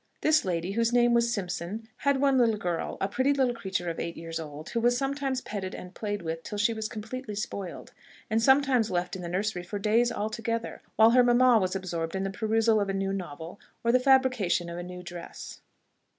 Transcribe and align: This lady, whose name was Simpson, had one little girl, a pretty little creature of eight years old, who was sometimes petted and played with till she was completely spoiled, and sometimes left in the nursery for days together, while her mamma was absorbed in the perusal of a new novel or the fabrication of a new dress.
This 0.21 0.43
lady, 0.43 0.71
whose 0.71 0.91
name 0.91 1.13
was 1.13 1.31
Simpson, 1.31 1.87
had 1.97 2.19
one 2.19 2.39
little 2.39 2.57
girl, 2.57 2.97
a 2.99 3.07
pretty 3.07 3.33
little 3.33 3.53
creature 3.53 3.87
of 3.87 3.99
eight 3.99 4.17
years 4.17 4.39
old, 4.39 4.69
who 4.71 4.79
was 4.79 4.97
sometimes 4.97 5.41
petted 5.41 5.75
and 5.75 5.93
played 5.93 6.23
with 6.23 6.41
till 6.41 6.57
she 6.57 6.73
was 6.73 6.89
completely 6.89 7.35
spoiled, 7.35 7.93
and 8.27 8.41
sometimes 8.41 8.89
left 8.89 9.15
in 9.15 9.21
the 9.21 9.29
nursery 9.29 9.61
for 9.61 9.77
days 9.77 10.11
together, 10.31 10.81
while 10.95 11.11
her 11.11 11.23
mamma 11.23 11.59
was 11.59 11.75
absorbed 11.75 12.15
in 12.15 12.23
the 12.23 12.31
perusal 12.31 12.81
of 12.81 12.89
a 12.89 12.95
new 12.95 13.13
novel 13.13 13.59
or 13.83 13.91
the 13.91 13.99
fabrication 13.99 14.71
of 14.71 14.79
a 14.79 14.83
new 14.83 15.03
dress. 15.03 15.61